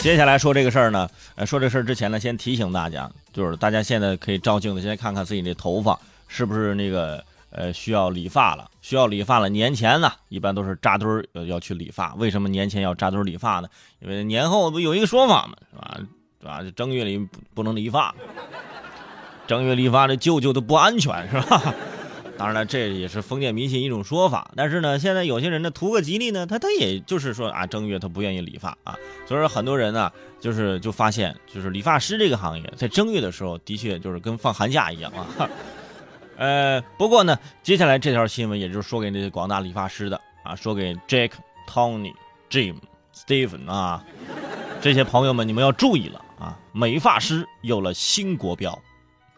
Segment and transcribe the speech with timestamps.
[0.00, 8.70] 接下来说这个事儿呢，呃，说这事儿之前呢，先提醒大家，就是大家现在可以照镜子，先看看自己的头发是不是那个呃需要理发了。
[8.80, 12.14] 需要理发了，年前呢一般都是扎堆儿要去理发。
[12.14, 13.68] 为什么年前要扎堆儿理发呢？
[14.00, 16.00] 因为年后不有一个说法嘛，是吧？
[16.40, 16.72] 是吧？
[16.74, 18.14] 正月里不不能理发，
[19.46, 21.74] 正月理发这舅舅都不安全，是吧？
[22.40, 24.50] 当然了，这也是封建迷信一种说法。
[24.56, 28.96] 但是呢，现在有些人呢图个吉利呢，他他也就是说啊，正月他不愿意理发啊，
[29.26, 35.50] 所以说很多人呢就是就发现，就是理发师这个行业在正月的时候的确就是跟放寒假一样啊。
[36.38, 41.32] 呃，不过呢，接下来这条新闻也就是说给那些广大理发师的啊，说给 Jack、
[41.68, 42.14] Tony、
[42.48, 42.76] Jim、
[43.14, 44.02] Stephen 啊
[44.80, 48.80] 这些朋友们，你们要注意了啊，美发师有了新国标。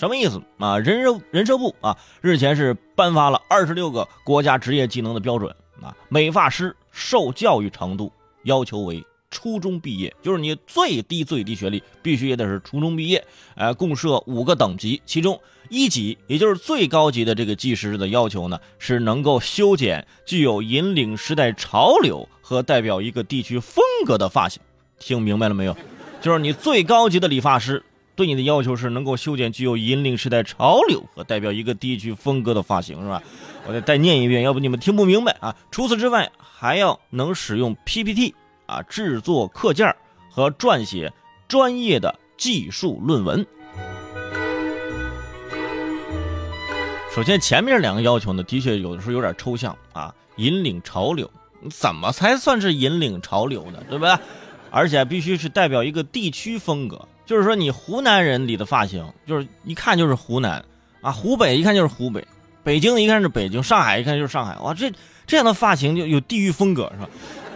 [0.00, 0.78] 什么意思啊？
[0.78, 5.94] 人社人社部啊，日前是颁发了二十六个国家职业技能的标准啊。
[6.08, 8.10] 美发师受教育程度
[8.44, 13.22] 要求为初中毕业，就是你最低最低学历必须也得是初中毕业。
[13.56, 24.62] 呃，共设五个等级，其中一级也就是最高级的这个技师的要求呢，是能够修剪具有引领时代潮流和代表一个地区风格的发型。
[24.98, 25.76] 听明白了没有？
[26.22, 27.82] 就是你最高级的理发师。
[28.20, 33.22] 对你的要求是能够修剪具有引领时代潮流和代表一个地区风格的发型，是吧？
[33.66, 35.56] 我再再念一遍，要不你们听不明白啊。
[35.70, 38.34] 除此之外，还要能使用 PPT
[38.66, 39.96] 啊，制作课件
[40.28, 41.10] 和撰写
[41.48, 43.46] 专业的技术论文。
[47.14, 50.14] 首先，前面两个要求呢，的确有的时候有点抽象啊。
[50.36, 51.30] 引领潮流，
[51.70, 53.82] 怎么才算是引领潮流呢？
[53.88, 54.20] 对吧？
[54.70, 57.08] 而且必须是代表一个地区风格。
[57.26, 60.64] 就是说，你湖南人理的发型，就是一看就是湖南
[61.00, 62.26] 啊，湖北一看就是湖北，
[62.64, 64.56] 北京一看是北京，上海一看就是上海。
[64.58, 64.92] 哇，这
[65.26, 67.08] 这样的发型就有地域风格，是吧？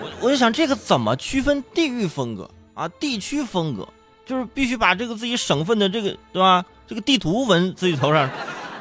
[0.00, 2.86] 我我就想，这个怎么区分地域风格啊？
[3.00, 3.88] 地区风格
[4.24, 6.64] 就是必须把这个自己省份的这个，对吧？
[6.86, 8.30] 这个地图纹自己头上，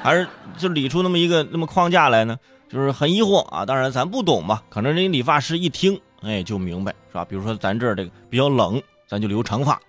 [0.03, 2.37] 还是就理出那么一个那么框架来呢？
[2.69, 3.65] 就是很疑惑啊。
[3.65, 7.25] 当然咱不懂嘛，可能人家理发师一听，哎，就明白，是吧？
[7.25, 9.79] 比如说咱这儿这个比较冷，咱就留长发。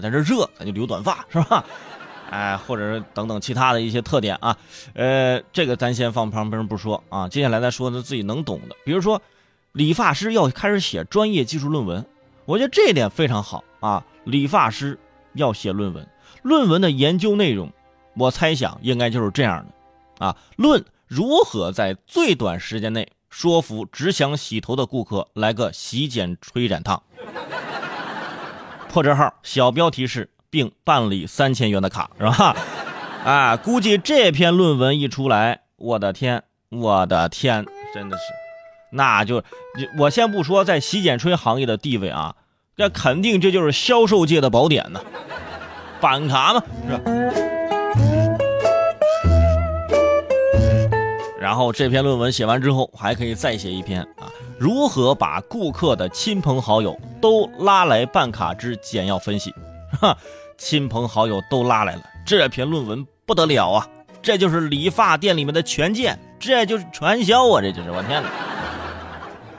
[0.00, 1.64] 在这热，咱就留短发，是吧？
[2.28, 4.56] 哎，或者是等等其他的一些特点啊，
[4.94, 7.28] 呃，这个咱先放旁边不说啊。
[7.28, 9.22] 接下来再说的自己能懂的，比如说，
[9.70, 12.04] 理发师要开始写专业技术论文，
[12.44, 14.04] 我觉得这一点非常好啊。
[14.24, 14.98] 理发师
[15.34, 16.04] 要写论文，
[16.42, 17.72] 论文的研究内容，
[18.16, 27.00] 我猜想应该就是这样的啊：论如何在最短时间内说服只想洗头的顾客来个洗剪吹染烫。
[28.88, 32.56] 破折号，小标题是，并办理三千元的卡，是吧？
[33.24, 38.22] 啊，估计这篇论文一出来，我的天，我的天，真的是，
[38.92, 39.42] 那就，
[39.98, 42.36] 我先不说在洗剪吹行业的地位啊，
[42.76, 45.00] 那肯定这就是销售界的宝典呢，
[46.00, 47.25] 板卡嘛，是吧？
[51.38, 54.30] 然后这篇论文写完之后，还可以再写一篇啊。
[54.58, 59.52] 如何把顾客的亲朋好友都拉来办卡之简要分析？
[60.00, 60.16] 哈，
[60.56, 63.86] 亲朋好友都拉来了，这篇论文不得了啊！
[64.22, 67.60] 这就是理发店里面的权健，这就是传销啊！
[67.60, 68.30] 这就是我天哪！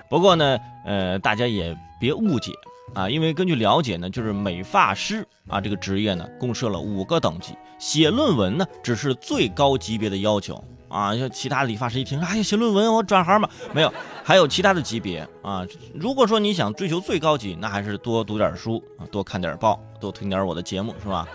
[0.09, 2.51] 不过呢，呃，大家也别误解
[2.95, 10.61] 啊，因为根据了解呢，就是美发师啊这个职业呢，共设了五个等级，写论文呢只是最高级别的要求。
[10.89, 13.93] 啊，像其他理发师一听，哎呀，写论文我转行吧，没有，
[14.23, 15.65] 还有其他的级别啊。
[15.93, 21.27] 如果说你想追求最高级，那还是多读点书啊，多看点报，多听点我的节目，是吧？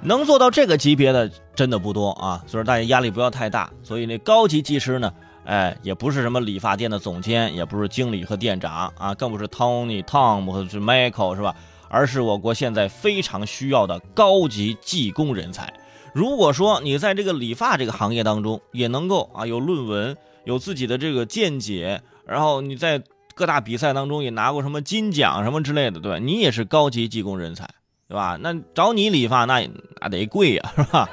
[0.00, 3.68] 能做到这个级别的真的不多啊，所以大家压力不要太大。
[3.82, 5.12] 所以那高级技师呢，
[5.44, 11.54] 哎，也不是什么理发店的总监，也不是经理和店长啊，更不是 Tony、Tom 或者是 Michael，是吧？
[11.88, 15.72] 而是我国现在非常需要的高级技工人才。
[16.12, 23.02] 如果说你在这个理发这个行业当中也能够啊有论文，有自己的这个见解，然后你在
[23.34, 26.18] 各大比赛当中也拿过什么金奖什么之类的，对吧？
[26.18, 27.68] 你也是高级技工人才，
[28.08, 28.38] 对吧？
[28.40, 29.68] 那找你理发那
[30.00, 31.08] 那得贵呀，是吧？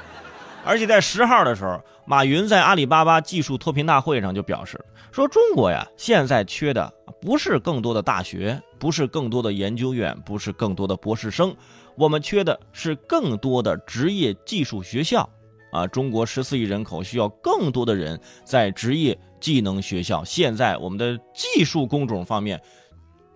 [0.66, 11.54] 而且在十号的时候，马云在阿里巴巴技术脱贫大会上就表示说，中国呀现在缺的不是更多的大学，不是更多的研究院，不是更多的博士生。
[11.96, 15.26] 我们缺的是更多的职业技术学校，
[15.72, 20.22] 啊，中国十四亿人口需要更多的人在职业技能学校。
[20.24, 22.60] 现在我们的技术工种方面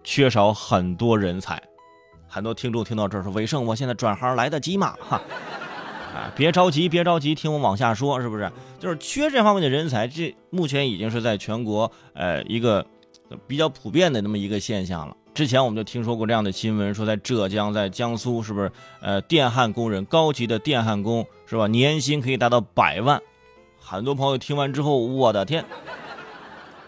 [0.04, 1.62] 缺少很多人才，
[2.28, 5.20] 很多听众听到这儿说：“伟盛，我现在转行来得及吗？”哈，
[6.14, 8.50] 啊，别着急，别着急，听我往下说，是不是？
[8.78, 12.84] 就是缺这方面的人才，这目前已经是在全国呃一个
[13.46, 18.70] 比较普遍的那么一个现象了之前我们就听说过这样的新闻，说在浙江、在江苏，是不是？
[19.00, 21.68] 呃，电焊工人，高级的电焊工，是吧？
[21.68, 23.22] 年薪可以达到百万。
[23.78, 25.64] 很多朋友听完之后，我的天！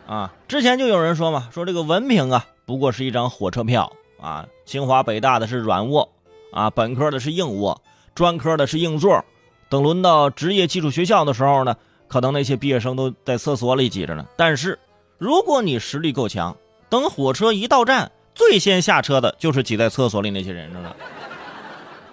[0.06, 4.46] 啊，之前就有人说嘛，说这个文凭啊，不过是一张火车票啊。
[4.66, 6.08] 清华北大的是软卧，
[6.52, 7.80] 啊，本科的是硬卧，
[8.14, 9.24] 专科的是硬座。
[9.68, 11.74] 等轮到职业技术学校的时候呢，
[12.08, 14.26] 可能那些毕业生都在厕所里挤着呢。
[14.36, 14.78] 但是，
[15.18, 16.56] 如果你实力够强，
[16.90, 20.94] 等火车一到站，最先下车的就是挤在厕所里那些人，知道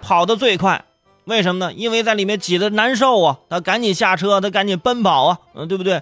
[0.00, 0.82] 跑得最快，
[1.24, 1.72] 为什么呢？
[1.74, 6.00] 因为在里面挤得难受啊，他赶紧下车，他赶紧奔跑啊，嗯，对不对？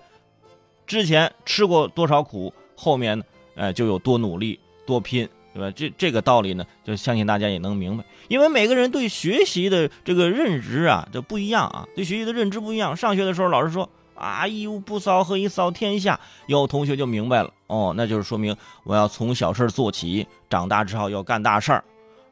[0.87, 3.25] 之前吃过多少苦，后面呢，
[3.57, 5.75] 哎，就有多努力，多拼，对吧？
[5.77, 8.05] 这这个道理呢，就相信大家也能明白。
[8.29, 12.97] 因为每个人对学习的这个认知啊，就不一样啊，对学习的认知不一样。
[12.97, 13.89] 上学的时候，老师说。
[14.21, 14.49] 啊！
[14.49, 16.19] 一屋不扫，何以扫天下？
[16.49, 21.85] 有同学就明白了哦，那就是说明我要从小事做起，长大之后要干大事儿。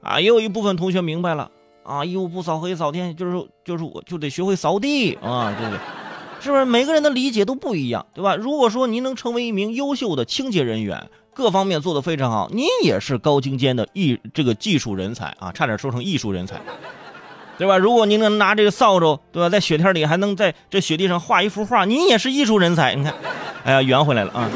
[0.03, 1.49] 啊，也有一部分同学明白了
[1.85, 2.05] 啊！
[2.05, 3.15] 一屋不扫，何以扫天？
[3.15, 5.79] 就是就是我就得学会扫地啊，对不对？
[6.41, 8.35] 是不是每个人的理解都不一样，对吧？
[8.35, 16.59] 如果说您能成为一名优秀的清洁人员，各方面做得非常好，您也是高精尖的艺这个技术人才啊，差点说成艺术人才。
[17.59, 17.77] 对吧？
[17.77, 22.95] 如果您能拿这个扫帚，对吧，在雪天里还能在这雪地上画一幅画，您也是艺术人才。
[22.95, 23.13] 你看，
[23.65, 24.49] 哎呀，圆回来了啊！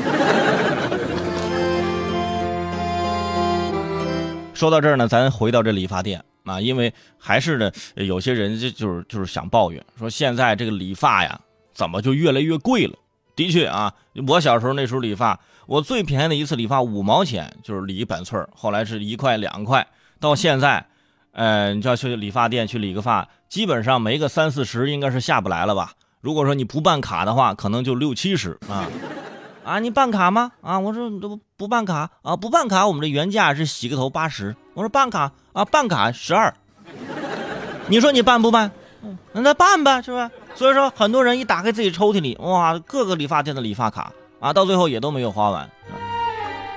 [4.55, 11.39] 说到这儿呢，咱回到这理发店啊，因为还是呢，有些人就就是就是想抱怨，说现在这个理发呀，
[11.75, 12.95] 怎么就越来越贵了？
[13.41, 13.91] 的确啊，
[14.29, 19.87] 我小时候那时候理发，我最便宜的一次理发五毛钱，就是理一板寸后来是一块两块，
[20.21, 20.85] 到现在。
[21.33, 25.93] 呃，你就要去理发店去理个发，基本上没个三四十应该是下不来了吧？
[26.21, 28.87] 如果说你不办卡的话，可能就六七十啊。
[29.65, 30.53] 啊，你办卡吗？
[30.61, 34.55] 啊，我说不不办卡啊，不办卡，我们这原价是洗个头八十。
[34.75, 36.53] 我说办卡啊，办卡十二。
[37.89, 38.71] 你说你办不办？
[39.03, 40.31] 嗯，那办吧，是不是？
[40.55, 45.71] 所以说，很多人一打开自己抽屉里，哇，各个理发店的理发卡啊，到最后也都没有花完。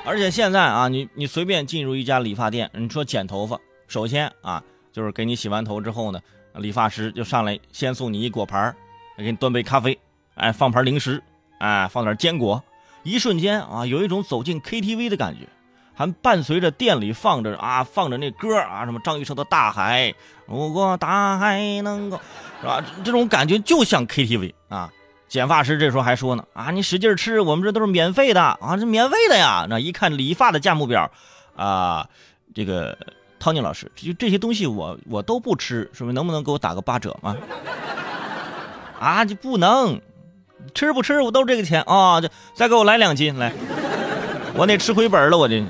[0.05, 3.59] 而且现在啊，你你随便进入一家理发店，你说剪头发。
[3.87, 6.19] 首先啊，就是给你洗完头之后呢，
[6.55, 8.75] 理发师就上来先送你一果盘
[9.17, 9.97] 给你端杯咖啡，
[10.35, 11.21] 哎，放盘零食，
[11.59, 12.61] 哎，放点坚果，
[13.03, 15.47] 一瞬间啊，有一种走进 KTV 的感觉，
[15.93, 20.11] 还伴随着店里放着啊，放着那歌啊，什么张雨生的《大海》，
[20.47, 22.19] 如果大海能够，
[22.61, 22.83] 是吧？
[23.03, 24.91] 这种感觉就像 KTV 啊。
[25.27, 29.65] 剪发师这时候还说呢，啊，你使劲吃，我们这都是免费的啊，这免费的呀。
[29.69, 31.09] 那一看理发的价目表，
[31.55, 32.07] 啊，
[32.53, 32.97] 这个。
[33.39, 36.13] 涛尼老师，就这些东西我我都不吃，是不是？
[36.13, 37.35] 能不能给我打个八折吗？
[38.97, 39.99] 啊，就不能，
[40.73, 42.21] 吃不吃我都这个钱啊！
[42.21, 43.51] 就再给我来两斤来，
[44.55, 45.61] 我得吃回本了，我这。